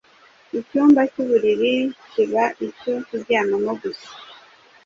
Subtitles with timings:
[0.59, 1.73] icyumba cy’uburiri
[2.11, 4.09] kiba icyo kuryamamo gusa,